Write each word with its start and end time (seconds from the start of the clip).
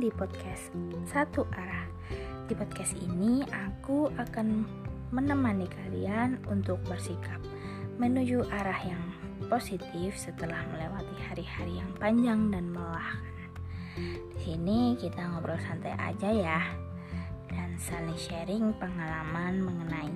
di 0.00 0.08
podcast 0.08 0.72
Satu 1.04 1.44
Arah. 1.52 1.84
Di 2.48 2.56
podcast 2.56 2.96
ini 3.04 3.44
aku 3.52 4.08
akan 4.16 4.64
menemani 5.12 5.68
kalian 5.68 6.40
untuk 6.48 6.80
bersikap 6.88 7.36
menuju 8.00 8.48
arah 8.48 8.80
yang 8.80 9.04
positif 9.52 10.16
setelah 10.16 10.64
melewati 10.72 11.12
hari-hari 11.28 11.84
yang 11.84 11.92
panjang 12.00 12.48
dan 12.48 12.72
melelahkan. 12.72 13.52
Di 14.32 14.38
sini 14.40 14.96
kita 14.96 15.20
ngobrol 15.20 15.60
santai 15.60 15.92
aja 16.00 16.32
ya 16.32 16.60
dan 17.52 17.76
saling 17.76 18.16
sharing 18.16 18.72
pengalaman 18.80 19.60
mengenai 19.60 20.08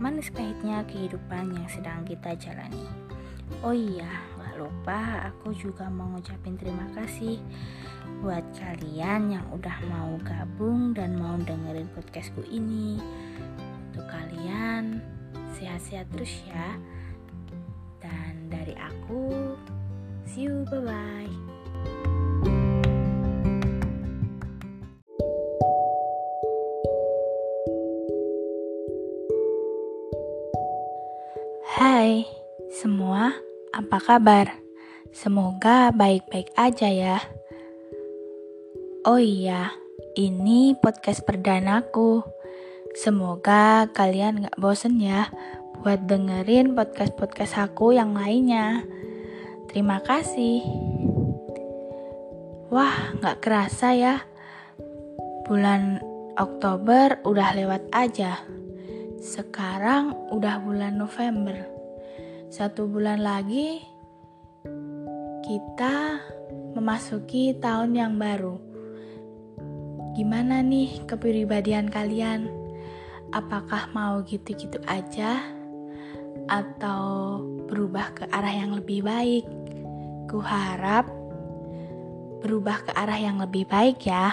manis 0.00 0.32
pahitnya 0.32 0.88
kehidupan 0.88 1.52
yang 1.52 1.68
sedang 1.68 2.00
kita 2.08 2.32
jalani. 2.32 2.88
Oh 3.60 3.76
iya, 3.76 4.08
lupa 4.58 5.30
aku 5.30 5.54
juga 5.54 5.86
mau 5.86 6.10
ngucapin 6.10 6.58
terima 6.58 6.90
kasih 6.98 7.38
buat 8.18 8.42
kalian 8.58 9.38
yang 9.38 9.46
udah 9.54 9.78
mau 9.86 10.18
gabung 10.26 10.90
dan 10.90 11.14
mau 11.14 11.38
dengerin 11.38 11.86
podcastku 11.94 12.42
ini. 12.50 12.98
Untuk 13.94 14.06
kalian 14.10 14.98
sehat-sehat 15.54 16.10
terus 16.10 16.34
ya. 16.50 16.74
Dan 18.02 18.50
dari 18.50 18.74
aku, 18.74 19.54
see 20.26 20.50
you, 20.50 20.66
bye-bye. 20.66 21.30
Hai 31.78 32.26
semua, 32.74 33.30
apa 33.72 33.98
kabar? 34.00 34.46
Semoga 35.12 35.92
baik-baik 35.92 36.52
aja 36.56 36.88
ya. 36.88 37.18
Oh 39.04 39.20
iya, 39.20 39.72
ini 40.16 40.76
podcast 40.76 41.24
perdanaku. 41.24 42.24
Semoga 42.96 43.88
kalian 43.92 44.48
gak 44.48 44.58
bosen 44.58 45.00
ya 45.00 45.28
buat 45.84 46.10
dengerin 46.10 46.74
podcast-podcast 46.74 47.70
aku 47.70 47.94
yang 47.94 48.16
lainnya. 48.16 48.82
Terima 49.70 50.02
kasih. 50.02 50.64
Wah, 52.68 53.16
gak 53.20 53.40
kerasa 53.44 53.94
ya. 53.94 54.14
Bulan 55.46 56.02
Oktober 56.36 57.22
udah 57.24 57.56
lewat 57.56 57.88
aja. 57.94 58.42
Sekarang 59.22 60.14
udah 60.34 60.60
bulan 60.60 61.00
November. 61.00 61.77
Satu 62.48 62.88
bulan 62.88 63.20
lagi 63.20 63.84
kita 65.44 66.16
memasuki 66.72 67.52
tahun 67.60 67.92
yang 67.92 68.16
baru. 68.16 68.56
Gimana 70.16 70.64
nih 70.64 71.04
kepribadian 71.04 71.92
kalian? 71.92 72.48
Apakah 73.36 73.92
mau 73.92 74.24
gitu-gitu 74.24 74.80
aja? 74.88 75.44
Atau 76.48 77.44
berubah 77.68 78.16
ke 78.16 78.24
arah 78.32 78.56
yang 78.56 78.72
lebih 78.80 79.04
baik? 79.04 79.44
Kuharap 80.32 81.04
berubah 82.40 82.80
ke 82.80 82.96
arah 82.96 83.20
yang 83.20 83.44
lebih 83.44 83.68
baik 83.68 84.08
ya. 84.08 84.32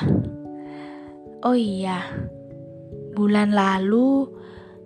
Oh 1.44 1.52
iya, 1.52 2.00
bulan 3.12 3.52
lalu 3.52 4.32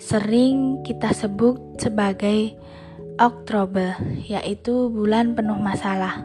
sering 0.01 0.81
kita 0.81 1.13
sebut 1.13 1.77
sebagai 1.77 2.57
Oktober, 3.19 3.99
yaitu 4.23 4.87
bulan 4.87 5.35
penuh 5.35 5.59
masalah. 5.59 6.23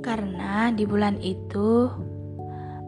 Karena 0.00 0.72
di 0.72 0.88
bulan 0.88 1.20
itu 1.20 1.92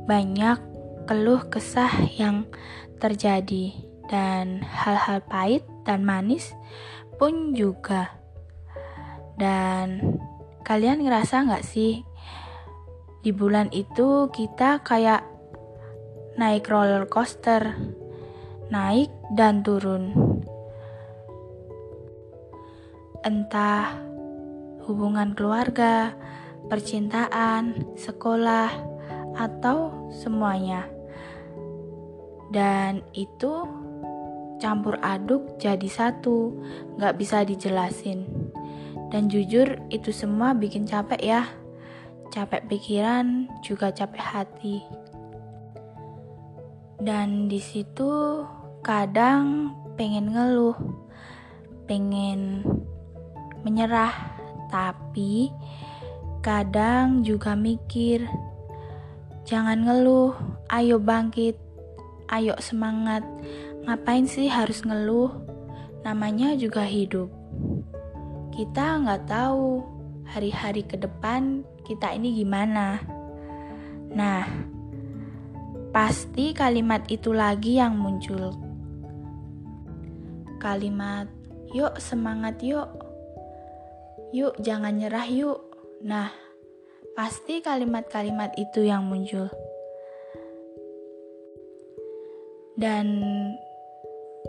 banyak 0.08 0.56
keluh 1.04 1.44
kesah 1.52 1.92
yang 2.16 2.48
terjadi 2.96 3.76
dan 4.08 4.64
hal-hal 4.64 5.20
pahit 5.28 5.60
dan 5.84 6.08
manis 6.08 6.56
pun 7.20 7.52
juga. 7.52 8.16
Dan 9.36 10.16
kalian 10.64 11.04
ngerasa 11.04 11.44
nggak 11.44 11.66
sih 11.68 12.00
di 13.20 13.28
bulan 13.28 13.68
itu 13.76 14.32
kita 14.32 14.80
kayak 14.80 15.20
naik 16.40 16.64
roller 16.64 17.04
coaster, 17.04 17.76
naik 18.72 19.12
dan 19.36 19.60
turun. 19.60 20.16
Entah 23.22 23.98
hubungan 24.86 25.34
keluarga, 25.38 26.14
percintaan, 26.66 27.94
sekolah, 27.94 28.70
atau 29.38 30.10
semuanya. 30.12 30.86
Dan 32.52 33.00
itu 33.16 33.64
campur 34.60 35.00
aduk 35.00 35.56
jadi 35.56 35.88
satu, 35.88 36.52
gak 37.00 37.16
bisa 37.16 37.42
dijelasin. 37.42 38.28
Dan 39.08 39.28
jujur 39.28 39.80
itu 39.88 40.12
semua 40.12 40.52
bikin 40.52 40.84
capek 40.84 41.20
ya. 41.20 41.42
Capek 42.32 42.64
pikiran, 42.68 43.48
juga 43.60 43.92
capek 43.92 44.24
hati. 44.24 44.76
Dan 47.02 47.50
di 47.50 47.58
situ 47.58 48.42
kadang 48.80 49.74
pengen 49.98 50.32
ngeluh, 50.32 50.78
pengen 51.84 52.64
menyerah, 53.62 54.12
tapi 54.68 55.50
kadang 56.42 57.22
juga 57.22 57.54
mikir 57.54 58.26
Jangan 59.42 59.82
ngeluh, 59.82 60.38
ayo 60.70 61.02
bangkit, 61.02 61.58
ayo 62.30 62.54
semangat. 62.62 63.26
Ngapain 63.82 64.22
sih 64.22 64.46
harus 64.46 64.86
ngeluh? 64.86 65.34
Namanya 66.06 66.54
juga 66.54 66.86
hidup. 66.86 67.26
Kita 68.54 69.02
nggak 69.02 69.26
tahu 69.26 69.82
hari-hari 70.30 70.86
ke 70.86 70.94
depan 70.94 71.66
kita 71.82 72.14
ini 72.14 72.38
gimana. 72.38 73.02
Nah, 74.14 74.46
pasti 75.90 76.54
kalimat 76.54 77.02
itu 77.10 77.34
lagi 77.34 77.82
yang 77.82 77.98
muncul. 77.98 78.54
Kalimat, 80.62 81.26
yuk 81.74 81.98
semangat 81.98 82.62
yuk. 82.62 82.86
Yuk 84.32 84.56
jangan 84.64 84.96
nyerah 84.96 85.28
yuk. 85.28 85.60
Nah, 86.08 86.32
pasti 87.12 87.60
kalimat-kalimat 87.60 88.56
itu 88.56 88.80
yang 88.80 89.04
muncul. 89.04 89.52
Dan 92.72 93.20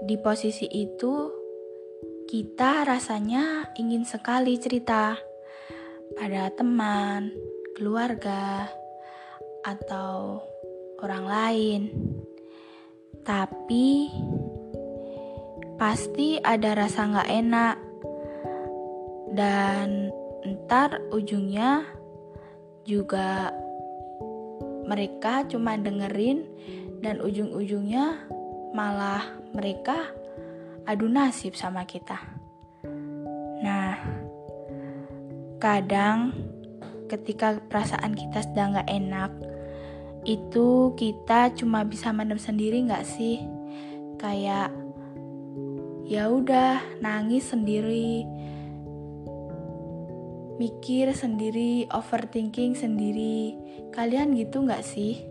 di 0.08 0.16
posisi 0.24 0.72
itu, 0.72 1.28
kita 2.32 2.88
rasanya 2.88 3.76
ingin 3.76 4.08
sekali 4.08 4.56
cerita 4.56 5.20
pada 6.16 6.48
teman, 6.56 7.36
keluarga, 7.76 8.72
atau 9.68 10.40
orang 11.04 11.26
lain. 11.28 11.82
Tapi 13.28 14.08
pasti 15.76 16.40
ada 16.40 16.72
rasa 16.80 17.12
nggak 17.12 17.32
enak 17.44 17.76
dan 19.34 20.14
ntar 20.44 21.02
ujungnya 21.10 21.84
juga 22.84 23.50
mereka 24.86 25.48
cuma 25.48 25.80
dengerin 25.80 26.44
dan 27.00 27.20
ujung-ujungnya 27.24 28.28
malah 28.76 29.24
mereka 29.56 30.12
adu 30.84 31.08
nasib 31.08 31.56
sama 31.56 31.88
kita. 31.88 32.20
Nah, 33.64 33.96
kadang 35.64 36.36
ketika 37.08 37.56
perasaan 37.72 38.12
kita 38.12 38.44
sedang 38.44 38.76
gak 38.76 38.92
enak, 38.92 39.32
itu 40.28 40.92
kita 41.00 41.56
cuma 41.56 41.88
bisa 41.88 42.12
mendem 42.12 42.40
sendiri 42.40 42.84
gak 42.84 43.08
sih? 43.08 43.40
Kayak 44.20 44.76
ya 46.04 46.28
udah 46.28 46.84
nangis 47.00 47.48
sendiri, 47.48 48.28
mikir 50.62 51.10
sendiri, 51.14 51.90
overthinking 51.90 52.78
sendiri. 52.78 53.58
Kalian 53.94 54.38
gitu 54.38 54.66
nggak 54.66 54.86
sih? 54.86 55.22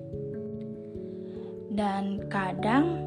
Dan 1.72 2.26
kadang 2.28 3.06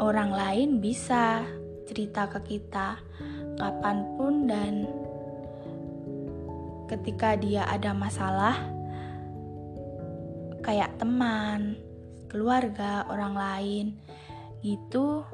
orang 0.00 0.30
lain 0.32 0.68
bisa 0.82 1.44
cerita 1.86 2.28
ke 2.30 2.40
kita 2.56 3.00
kapan 3.60 3.98
pun 4.16 4.48
dan 4.48 4.88
ketika 6.88 7.36
dia 7.36 7.68
ada 7.68 7.92
masalah 7.92 8.56
kayak 10.64 10.96
teman, 11.00 11.76
keluarga, 12.26 13.04
orang 13.08 13.34
lain 13.34 13.86
gitu 14.60 15.24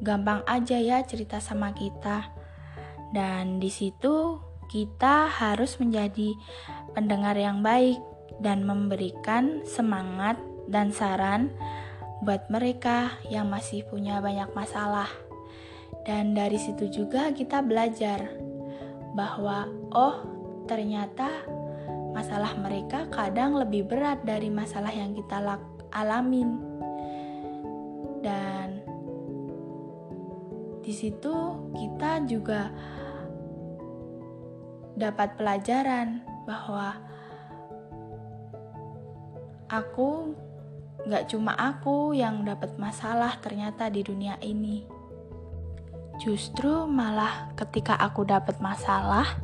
gampang 0.00 0.44
aja 0.44 0.76
ya 0.76 1.00
cerita 1.04 1.40
sama 1.40 1.72
kita. 1.72 2.32
Dan 3.14 3.62
di 3.62 3.70
situ 3.72 4.45
kita 4.66 5.30
harus 5.30 5.78
menjadi 5.78 6.34
pendengar 6.92 7.38
yang 7.38 7.62
baik 7.62 7.98
dan 8.42 8.66
memberikan 8.66 9.64
semangat 9.64 10.36
dan 10.68 10.90
saran 10.90 11.54
buat 12.24 12.48
mereka 12.48 13.16
yang 13.28 13.48
masih 13.48 13.84
punya 13.86 14.20
banyak 14.20 14.48
masalah. 14.52 15.08
Dan 16.06 16.34
dari 16.38 16.58
situ 16.58 16.86
juga 16.90 17.34
kita 17.34 17.62
belajar 17.62 18.30
bahwa 19.16 19.66
oh, 19.90 20.16
ternyata 20.70 21.46
masalah 22.12 22.56
mereka 22.56 23.08
kadang 23.12 23.56
lebih 23.56 23.86
berat 23.88 24.22
dari 24.24 24.48
masalah 24.48 24.92
yang 24.92 25.12
kita 25.12 25.58
alamin. 25.92 26.56
Dan 28.22 28.80
di 30.82 30.92
situ 30.94 31.34
kita 31.74 32.22
juga 32.24 32.70
dapat 34.96 35.36
pelajaran 35.36 36.24
bahwa 36.48 36.96
aku 39.68 40.32
gak 41.06 41.30
cuma 41.30 41.54
aku 41.54 42.16
yang 42.16 42.42
dapat 42.42 42.74
masalah 42.80 43.36
ternyata 43.38 43.92
di 43.92 44.02
dunia 44.02 44.40
ini. 44.40 44.88
Justru 46.16 46.88
malah 46.88 47.52
ketika 47.60 47.92
aku 48.00 48.24
dapat 48.24 48.56
masalah, 48.58 49.36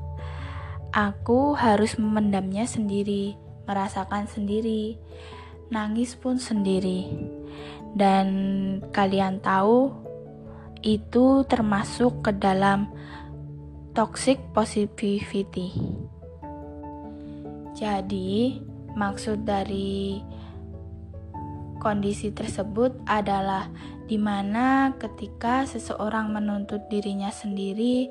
aku 0.91 1.53
harus 1.53 2.01
memendamnya 2.01 2.65
sendiri, 2.65 3.37
merasakan 3.69 4.25
sendiri, 4.25 4.97
nangis 5.69 6.17
pun 6.17 6.41
sendiri. 6.41 7.13
Dan 7.93 8.27
kalian 8.89 9.45
tahu, 9.45 9.93
itu 10.83 11.47
termasuk 11.47 12.27
ke 12.27 12.33
dalam 12.35 12.91
toxic 13.93 14.41
positivity. 14.57 15.69
Jadi, 17.77 18.57
maksud 18.97 19.45
dari 19.45 20.21
kondisi 21.77 22.33
tersebut 22.33 23.05
adalah 23.05 23.69
di 24.09 24.17
mana 24.17 24.97
ketika 24.97 25.69
seseorang 25.69 26.33
menuntut 26.33 26.89
dirinya 26.89 27.29
sendiri 27.29 28.09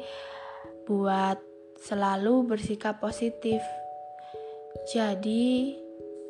buat 0.86 1.42
selalu 1.82 2.54
bersikap 2.54 3.02
positif. 3.02 3.66
Jadi, 4.94 5.78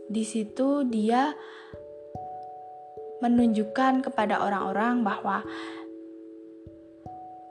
di 0.08 0.24
situ 0.24 0.88
dia 0.88 1.36
menunjukkan 3.20 4.02
kepada 4.08 4.42
orang-orang 4.48 5.04
bahwa 5.04 5.46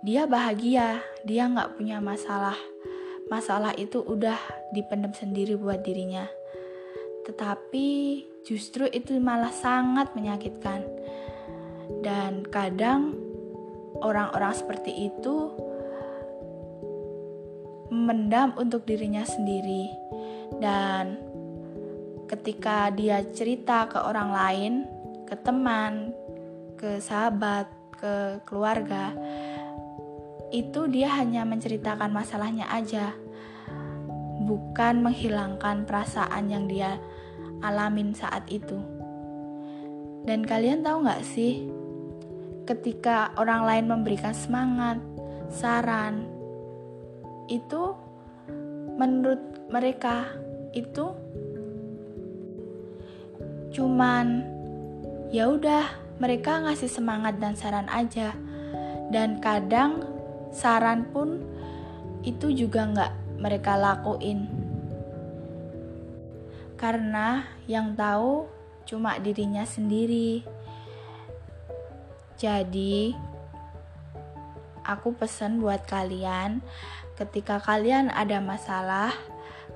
dia 0.01 0.25
bahagia, 0.25 1.05
dia 1.29 1.45
nggak 1.45 1.77
punya 1.77 2.01
masalah. 2.01 2.57
Masalah 3.29 3.77
itu 3.77 4.01
udah 4.01 4.39
dipendam 4.73 5.13
sendiri 5.13 5.61
buat 5.61 5.85
dirinya. 5.85 6.25
Tetapi 7.29 7.89
justru 8.49 8.89
itu 8.89 9.21
malah 9.21 9.53
sangat 9.53 10.17
menyakitkan. 10.17 10.83
Dan 12.01 12.49
kadang 12.49 13.13
orang-orang 14.01 14.57
seperti 14.57 15.13
itu 15.13 15.53
mendam 17.93 18.57
untuk 18.57 18.89
dirinya 18.89 19.23
sendiri. 19.23 19.93
Dan 20.57 21.21
ketika 22.25 22.89
dia 22.89 23.21
cerita 23.37 23.85
ke 23.85 24.01
orang 24.01 24.31
lain, 24.33 24.73
ke 25.29 25.37
teman, 25.45 26.17
ke 26.81 26.99
sahabat, 26.99 27.69
ke 28.01 28.41
keluarga, 28.49 29.13
itu 30.51 30.91
dia 30.91 31.11
hanya 31.15 31.47
menceritakan 31.47 32.11
masalahnya 32.11 32.67
aja, 32.71 33.15
bukan 34.43 35.07
menghilangkan 35.07 35.87
perasaan 35.87 36.51
yang 36.51 36.67
dia 36.67 36.99
alamin 37.63 38.11
saat 38.15 38.47
itu. 38.51 38.79
Dan 40.27 40.45
kalian 40.45 40.83
tahu 40.83 41.07
gak 41.07 41.23
sih, 41.23 41.71
ketika 42.67 43.31
orang 43.39 43.63
lain 43.65 43.87
memberikan 43.89 44.35
semangat, 44.35 44.99
saran, 45.49 46.27
itu 47.51 47.95
menurut 48.95 49.41
mereka 49.73 50.29
itu 50.71 51.11
cuman 53.71 54.45
ya 55.31 55.51
udah 55.51 55.87
mereka 56.19 56.63
ngasih 56.63 56.91
semangat 56.91 57.39
dan 57.39 57.55
saran 57.55 57.89
aja 57.91 58.35
dan 59.11 59.39
kadang 59.39 60.10
saran 60.51 61.07
pun 61.11 61.43
itu 62.27 62.53
juga 62.53 62.85
nggak 62.87 63.13
mereka 63.41 63.75
lakuin. 63.79 64.47
Karena 66.77 67.45
yang 67.69 67.93
tahu 67.97 68.49
cuma 68.89 69.17
dirinya 69.21 69.65
sendiri. 69.65 70.45
Jadi 72.41 73.13
aku 74.81 75.13
pesan 75.13 75.61
buat 75.61 75.85
kalian 75.85 76.65
ketika 77.21 77.61
kalian 77.61 78.09
ada 78.09 78.41
masalah 78.41 79.13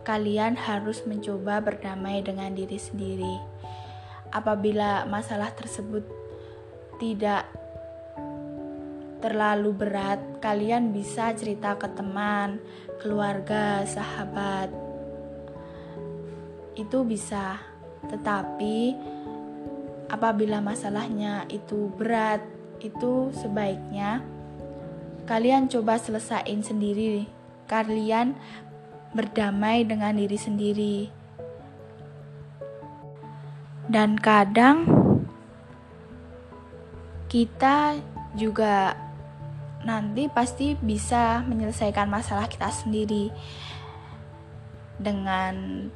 kalian 0.05 0.57
harus 0.57 1.05
mencoba 1.05 1.61
berdamai 1.61 2.25
dengan 2.25 2.53
diri 2.53 2.77
sendiri. 2.77 3.37
Apabila 4.33 5.05
masalah 5.09 5.53
tersebut 5.53 6.05
tidak 6.97 7.49
terlalu 9.25 9.73
berat, 9.73 10.21
kalian 10.45 10.93
bisa 10.93 11.33
cerita 11.33 11.81
ke 11.81 11.89
teman, 11.97 12.61
keluarga, 13.01 13.81
sahabat. 13.89 14.69
Itu 16.77 17.09
bisa, 17.09 17.57
tetapi 18.05 18.93
apabila 20.13 20.61
masalahnya 20.61 21.49
itu 21.49 21.89
berat, 21.97 22.45
itu 22.85 23.33
sebaiknya 23.33 24.21
kalian 25.25 25.73
coba 25.73 25.97
selesaiin 25.97 26.61
sendiri. 26.61 27.25
Kalian 27.65 28.37
berdamai 29.17 29.89
dengan 29.89 30.21
diri 30.21 30.37
sendiri. 30.37 31.09
Dan 33.89 34.21
kadang 34.21 34.85
kita 37.33 37.97
juga 38.37 39.05
nanti 39.85 40.33
pasti 40.33 40.75
bisa 40.81 41.45
menyelesaikan 41.45 42.09
masalah 42.09 42.49
kita 42.49 42.73
sendiri 42.73 43.29
dengan 44.97 45.87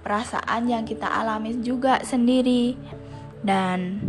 perasaan 0.00 0.72
yang 0.72 0.88
kita 0.88 1.04
alami 1.04 1.60
juga 1.60 2.00
sendiri. 2.00 2.74
Dan 3.44 4.02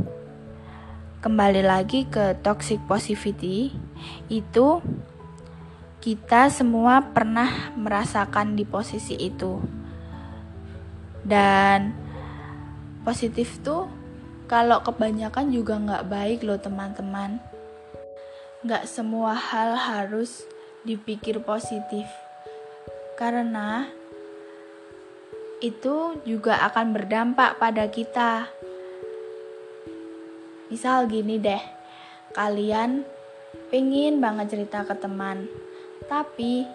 kembali 1.20 1.62
lagi 1.62 2.08
ke 2.08 2.40
toxic 2.40 2.80
positivity 2.88 3.76
itu 4.32 4.82
kita 6.00 6.48
semua 6.48 7.04
pernah 7.12 7.76
merasakan 7.76 8.56
di 8.56 8.64
posisi 8.64 9.20
itu. 9.20 9.60
Dan 11.20 11.92
positif 13.04 13.60
tuh 13.60 13.92
kalau 14.48 14.82
kebanyakan 14.82 15.52
juga 15.52 15.78
nggak 15.78 16.08
baik 16.10 16.40
loh 16.48 16.58
teman-teman 16.58 17.49
Gak 18.60 18.92
semua 18.92 19.32
hal 19.40 19.72
harus 19.72 20.44
dipikir 20.84 21.40
positif, 21.40 22.04
karena 23.16 23.88
itu 25.64 26.20
juga 26.28 26.60
akan 26.68 26.92
berdampak 26.92 27.56
pada 27.56 27.88
kita. 27.88 28.52
Misal 30.68 31.08
gini 31.08 31.40
deh, 31.40 31.64
kalian 32.36 33.08
pengen 33.72 34.20
banget 34.20 34.56
cerita 34.56 34.84
ke 34.84 34.96
teman, 34.96 35.48
tapi 36.12 36.68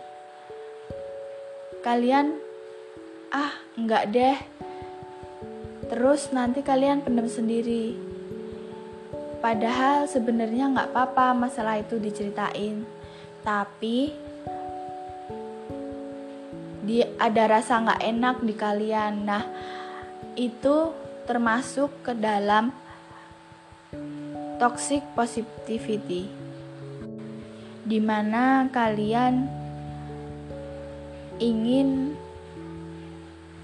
kalian 1.85 2.37
ah 3.29 3.53
enggak 3.77 4.09
deh. 4.09 4.39
Terus 5.89 6.33
nanti 6.33 6.65
kalian 6.65 7.05
pendem 7.05 7.29
sendiri 7.29 8.04
Padahal 9.45 10.09
sebenarnya 10.09 10.73
nggak 10.73 10.89
apa-apa 10.97 11.37
masalah 11.37 11.77
itu 11.77 12.01
diceritain, 12.01 12.81
tapi 13.45 14.17
di 16.81 17.05
ada 17.21 17.45
rasa 17.53 17.85
nggak 17.85 18.03
enak 18.09 18.37
di 18.41 18.55
kalian. 18.57 19.29
Nah, 19.29 19.45
itu 20.33 20.97
termasuk 21.29 21.93
ke 22.01 22.17
dalam 22.17 22.73
toxic 24.57 25.05
positivity, 25.13 26.25
di 27.85 28.01
mana 28.01 28.73
kalian 28.73 29.45
ingin 31.37 32.17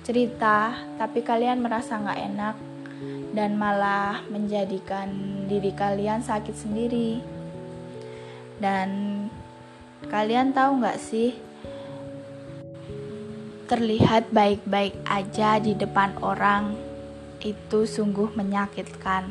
cerita, 0.04 0.76
tapi 1.00 1.25
kalian 1.25 1.64
merasa 1.64 1.96
nggak 1.96 2.20
enak 2.37 2.56
dan 3.30 3.54
malah 3.54 4.26
menjadikan 4.26 5.10
diri 5.46 5.70
kalian 5.70 6.22
sakit 6.22 6.54
sendiri. 6.54 7.22
Dan 8.58 8.90
kalian 10.10 10.52
tahu 10.52 10.82
nggak 10.82 10.99
sih, 11.00 11.32
terlihat 13.70 14.34
baik-baik 14.34 14.99
aja 15.06 15.62
di 15.62 15.78
depan 15.78 16.10
orang 16.20 16.75
itu 17.40 17.87
sungguh 17.87 18.34
menyakitkan. 18.34 19.30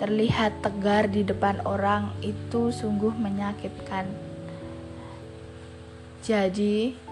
Terlihat 0.00 0.64
tegar 0.64 1.06
di 1.06 1.22
depan 1.22 1.62
orang 1.62 2.10
itu 2.24 2.74
sungguh 2.74 3.14
menyakitkan. 3.14 4.10
Jadi, 6.24 7.03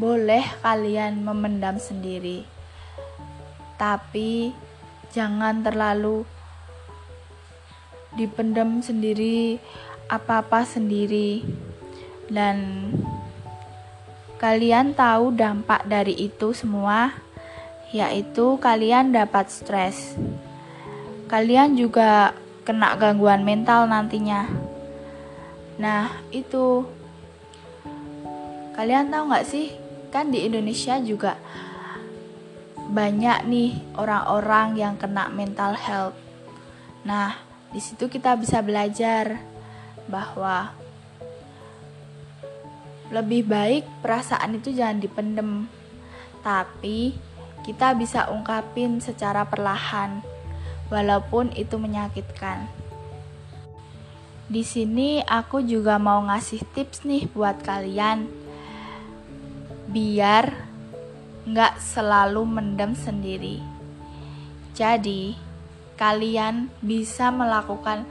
boleh 0.00 0.44
kalian 0.64 1.20
memendam 1.20 1.76
sendiri, 1.76 2.48
tapi 3.76 4.52
jangan 5.12 5.60
terlalu 5.60 6.24
dipendam 8.16 8.80
sendiri, 8.80 9.60
apa-apa 10.08 10.64
sendiri, 10.64 11.44
dan 12.28 12.88
kalian 14.40 14.96
tahu 14.96 15.32
dampak 15.36 15.84
dari 15.88 16.16
itu 16.16 16.52
semua, 16.56 17.12
yaitu 17.92 18.56
kalian 18.60 19.12
dapat 19.12 19.52
stres. 19.52 20.16
Kalian 21.28 21.76
juga 21.76 22.36
kena 22.64 22.96
gangguan 22.96 23.44
mental 23.44 23.88
nantinya. 23.88 24.48
Nah, 25.80 26.12
itu 26.30 26.84
kalian 28.76 29.08
tahu 29.08 29.32
nggak 29.32 29.48
sih? 29.48 29.81
Kan 30.12 30.28
di 30.28 30.44
Indonesia 30.44 31.00
juga 31.00 31.40
banyak 32.92 33.48
nih 33.48 33.96
orang-orang 33.96 34.76
yang 34.76 34.94
kena 35.00 35.32
mental 35.32 35.72
health. 35.72 36.18
Nah, 37.08 37.40
di 37.72 37.80
situ 37.80 38.12
kita 38.12 38.36
bisa 38.36 38.60
belajar 38.60 39.40
bahwa 40.04 40.76
lebih 43.08 43.48
baik 43.48 43.84
perasaan 44.04 44.60
itu 44.60 44.76
jangan 44.76 45.00
dipendem, 45.00 45.68
tapi 46.44 47.16
kita 47.64 47.96
bisa 47.96 48.28
ungkapin 48.28 49.00
secara 49.00 49.48
perlahan, 49.48 50.20
walaupun 50.92 51.48
itu 51.56 51.80
menyakitkan. 51.80 52.68
Di 54.52 54.60
sini 54.64 55.24
aku 55.24 55.64
juga 55.64 55.96
mau 55.96 56.20
ngasih 56.28 56.60
tips 56.76 57.08
nih 57.08 57.24
buat 57.32 57.64
kalian, 57.64 58.28
biar 59.92 60.72
nggak 61.44 61.76
selalu 61.76 62.42
mendem 62.48 62.96
sendiri. 62.96 63.60
Jadi, 64.72 65.36
kalian 66.00 66.72
bisa 66.80 67.28
melakukan 67.28 68.08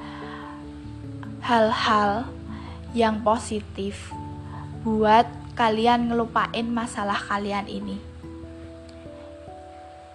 hal-hal 1.41 2.29
yang 2.93 3.25
positif 3.25 4.13
buat 4.85 5.25
kalian 5.57 6.13
ngelupain 6.13 6.69
masalah 6.69 7.17
kalian 7.17 7.65
ini. 7.65 7.97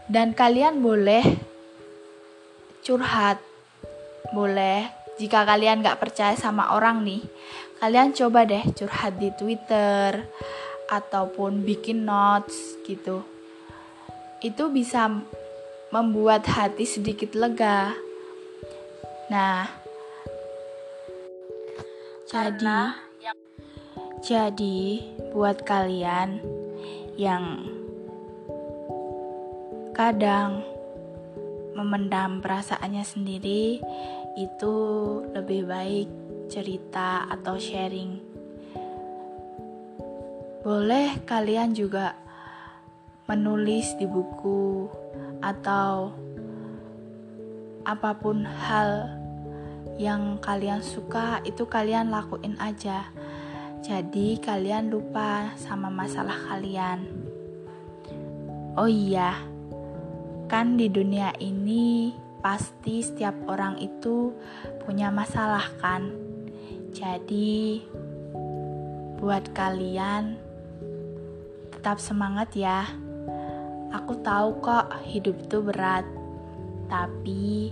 Dan 0.06 0.38
kalian 0.38 0.78
boleh 0.78 1.26
curhat, 2.86 3.42
boleh 4.30 4.86
jika 5.18 5.42
kalian 5.42 5.82
gak 5.82 5.98
percaya 5.98 6.38
sama 6.38 6.76
orang 6.78 7.02
nih, 7.02 7.26
kalian 7.82 8.14
coba 8.14 8.46
deh 8.46 8.62
curhat 8.76 9.18
di 9.18 9.34
Twitter 9.34 10.22
ataupun 10.90 11.66
bikin 11.66 12.06
notes 12.06 12.78
gitu. 12.86 13.22
Itu 14.42 14.70
bisa 14.70 15.10
membuat 15.90 16.46
hati 16.46 16.84
sedikit 16.86 17.34
lega. 17.38 17.94
Nah, 19.30 19.66
jadi 22.26 22.98
jadi 24.26 24.78
buat 25.30 25.62
kalian 25.62 26.42
yang 27.14 27.62
kadang 29.94 30.66
memendam 31.78 32.42
perasaannya 32.42 33.04
sendiri 33.06 33.78
itu 34.36 34.74
lebih 35.32 35.70
baik 35.70 36.08
cerita 36.50 37.24
atau 37.30 37.56
sharing 37.56 38.35
boleh 40.66 41.22
kalian 41.22 41.78
juga 41.78 42.18
menulis 43.30 43.94
di 44.02 44.02
buku 44.02 44.90
atau 45.38 46.10
apa 47.86 48.10
pun 48.18 48.42
hal 48.42 49.06
yang 49.94 50.42
kalian 50.42 50.82
suka 50.82 51.38
itu 51.46 51.70
kalian 51.70 52.10
lakuin 52.10 52.58
aja. 52.58 53.06
Jadi 53.78 54.42
kalian 54.42 54.90
lupa 54.90 55.54
sama 55.54 55.86
masalah 55.86 56.34
kalian. 56.50 57.14
Oh 58.74 58.90
iya, 58.90 59.38
kan 60.50 60.74
di 60.74 60.90
dunia 60.90 61.30
ini 61.38 62.10
pasti 62.42 63.06
setiap 63.06 63.38
orang 63.46 63.78
itu 63.78 64.34
punya 64.82 65.14
masalah 65.14 65.70
kan. 65.78 66.10
Jadi 66.90 67.86
buat 69.22 69.46
kalian 69.54 70.45
Tetap 71.86 72.02
semangat 72.02 72.50
ya. 72.58 72.82
Aku 73.94 74.18
tahu 74.18 74.58
kok 74.58 74.90
hidup 75.06 75.38
itu 75.38 75.62
berat, 75.62 76.02
tapi 76.90 77.70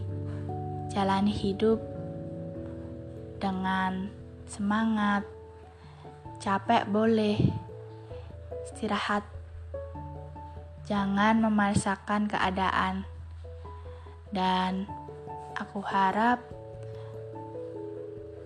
jalani 0.87 1.35
hidup 1.35 1.83
dengan 3.43 4.07
semangat. 4.47 5.27
Capek 6.39 6.87
boleh, 6.95 7.43
istirahat. 8.63 9.27
Jangan 10.87 11.51
memaksakan 11.51 12.31
keadaan. 12.31 13.03
Dan 14.31 14.87
aku 15.59 15.83
harap 15.83 16.39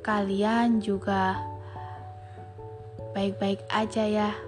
kalian 0.00 0.80
juga 0.80 1.36
baik-baik 3.12 3.60
aja 3.68 4.08
ya. 4.08 4.47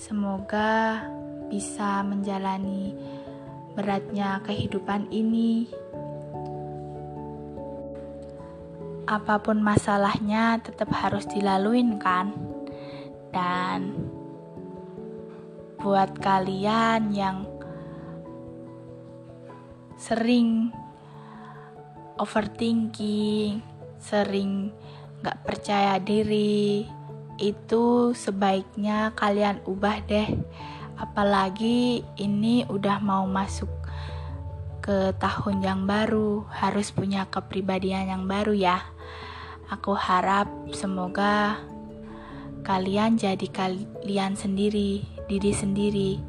Semoga 0.00 1.04
bisa 1.52 2.00
menjalani 2.00 2.96
beratnya 3.76 4.40
kehidupan 4.48 5.12
ini. 5.12 5.68
Apa 9.04 9.44
pun 9.44 9.60
masalahnya 9.60 10.56
tetap 10.64 10.88
harus 10.96 11.28
dilaluin 11.28 12.00
kan? 12.00 12.32
Dan 13.28 13.92
buat 15.76 16.16
kalian 16.16 17.12
yang 17.12 17.44
sering 20.00 20.72
overthinking, 22.16 23.60
sering 24.00 24.72
gak 25.20 25.44
percaya 25.44 26.00
diri, 26.00 26.88
itu 27.40 28.12
sebaiknya 28.12 29.16
kalian 29.16 29.64
ubah 29.64 30.04
deh. 30.04 30.28
Apalagi 31.00 32.04
ini 32.20 32.68
udah 32.68 33.00
mau 33.00 33.24
masuk 33.24 33.72
ke 34.84 35.16
tahun 35.16 35.64
yang 35.64 35.80
baru, 35.88 36.44
harus 36.52 36.92
punya 36.92 37.24
kepribadian 37.32 38.12
yang 38.12 38.24
baru 38.28 38.52
ya. 38.52 38.84
Aku 39.72 39.96
harap 39.96 40.46
semoga 40.76 41.56
kalian 42.60 43.16
jadi 43.16 43.48
kalian 43.48 44.36
sendiri, 44.36 45.00
diri 45.24 45.52
sendiri. 45.56 46.20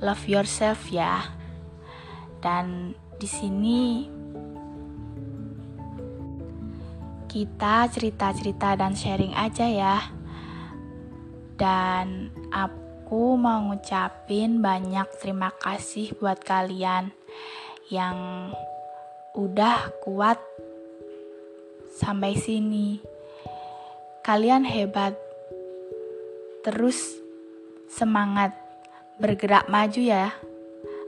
Love 0.00 0.24
yourself 0.24 0.88
ya. 0.88 1.20
Dan 2.40 2.96
di 3.20 3.28
sini 3.28 4.08
kita 7.28 7.84
cerita-cerita 7.92 8.80
dan 8.80 8.96
sharing 8.96 9.36
aja 9.36 9.68
ya 9.68 10.19
dan 11.60 12.32
aku 12.48 13.36
mau 13.36 13.60
ngucapin 13.68 14.64
banyak 14.64 15.04
terima 15.20 15.52
kasih 15.60 16.16
buat 16.16 16.40
kalian 16.40 17.12
yang 17.92 18.48
udah 19.36 19.92
kuat 20.00 20.40
sampai 21.92 22.32
sini. 22.40 22.96
Kalian 24.24 24.64
hebat. 24.64 25.12
Terus 26.64 26.96
semangat 27.92 28.56
bergerak 29.20 29.68
maju 29.68 30.00
ya. 30.00 30.32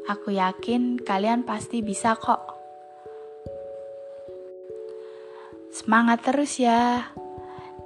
Aku 0.04 0.36
yakin 0.36 1.00
kalian 1.00 1.48
pasti 1.48 1.80
bisa 1.80 2.12
kok. 2.12 2.44
Semangat 5.72 6.20
terus 6.28 6.60
ya. 6.60 7.08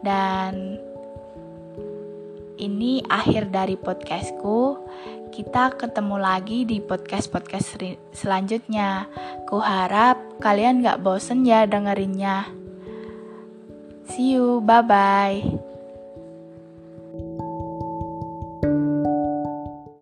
Dan 0.03 0.83
ini 2.57 3.05
akhir 3.07 3.53
dari 3.53 3.77
podcastku. 3.77 4.81
Kita 5.33 5.77
ketemu 5.77 6.17
lagi 6.17 6.65
di 6.65 6.81
podcast-podcast 6.81 7.77
selanjutnya. 8.17 9.05
Ku 9.45 9.61
harap 9.61 10.41
kalian 10.41 10.81
gak 10.81 11.05
bosen 11.05 11.45
ya 11.45 11.69
dengerinnya. 11.69 12.49
See 14.09 14.39
you, 14.39 14.65
bye-bye. 14.65 15.66